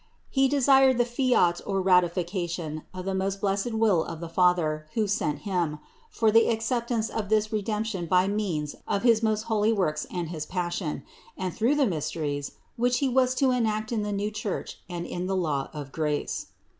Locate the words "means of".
8.27-9.03